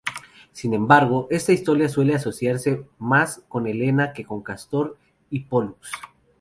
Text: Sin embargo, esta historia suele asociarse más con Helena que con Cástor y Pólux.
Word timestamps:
Sin 0.51 0.73
embargo, 0.73 1.27
esta 1.29 1.51
historia 1.53 1.87
suele 1.87 2.15
asociarse 2.15 2.87
más 2.97 3.43
con 3.47 3.67
Helena 3.67 4.13
que 4.13 4.25
con 4.25 4.41
Cástor 4.41 4.97
y 5.29 5.41
Pólux. 5.41 5.91